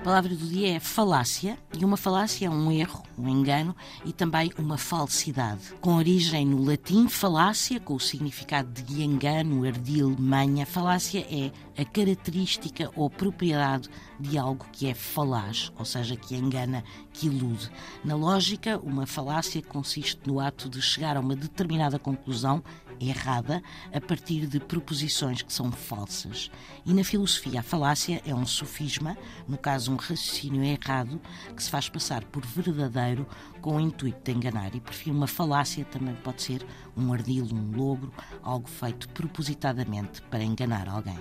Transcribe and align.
palavra 0.00 0.34
do 0.34 0.46
dia 0.46 0.76
é 0.76 0.80
falácia, 0.80 1.58
e 1.78 1.84
uma 1.84 1.96
falácia 1.96 2.46
é 2.46 2.50
um 2.50 2.72
erro, 2.72 3.02
um 3.18 3.28
engano 3.28 3.76
e 4.04 4.12
também 4.12 4.50
uma 4.58 4.78
falsidade. 4.78 5.74
Com 5.80 5.96
origem 5.96 6.46
no 6.46 6.64
latim, 6.64 7.06
falácia, 7.06 7.78
com 7.78 7.94
o 7.94 8.00
significado 8.00 8.82
de 8.82 9.02
engano, 9.02 9.66
ardil, 9.66 10.16
manha, 10.18 10.64
falácia 10.64 11.26
é 11.30 11.52
a 11.80 11.84
característica 11.84 12.90
ou 12.96 13.10
propriedade 13.10 13.90
de 14.18 14.38
algo 14.38 14.66
que 14.72 14.88
é 14.88 14.94
falaz, 14.94 15.70
ou 15.78 15.84
seja, 15.84 16.16
que 16.16 16.34
engana, 16.34 16.82
que 17.12 17.26
ilude. 17.26 17.70
Na 18.02 18.14
lógica, 18.14 18.78
uma 18.82 19.06
falácia 19.06 19.62
consiste 19.62 20.20
no 20.26 20.40
ato 20.40 20.68
de 20.68 20.80
chegar 20.80 21.16
a 21.16 21.20
uma 21.20 21.36
determinada 21.36 21.98
conclusão 21.98 22.62
errada 23.00 23.62
a 23.92 24.00
partir 24.00 24.46
de 24.46 24.60
proposições 24.60 25.42
que 25.42 25.52
são 25.52 25.72
falsas. 25.72 26.50
E 26.84 26.92
na 26.92 27.02
filosofia, 27.02 27.60
a 27.60 27.62
falácia 27.62 28.20
é 28.26 28.34
um 28.34 28.46
sofisma, 28.46 29.16
no 29.48 29.56
caso, 29.56 29.92
um 29.92 29.96
raciocínio 29.96 30.62
errado, 30.62 31.20
que 31.56 31.62
se 31.62 31.70
faz 31.70 31.88
passar 31.88 32.24
por 32.24 32.44
verdadeiro 32.44 33.26
com 33.60 33.76
o 33.76 33.80
intuito 33.80 34.20
de 34.22 34.32
enganar. 34.32 34.74
E 34.74 34.80
por 34.80 34.92
fim, 34.92 35.10
uma 35.10 35.26
falácia 35.26 35.84
também 35.84 36.14
pode 36.16 36.42
ser 36.42 36.66
um 36.96 37.12
ardilo, 37.12 37.54
um 37.54 37.76
logro, 37.76 38.12
algo 38.42 38.68
feito 38.68 39.08
propositadamente 39.08 40.20
para 40.22 40.42
enganar 40.42 40.88
alguém. 40.88 41.18